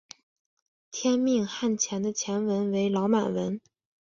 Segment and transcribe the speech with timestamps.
[0.89, 3.61] 天命汗钱的钱文为老满文。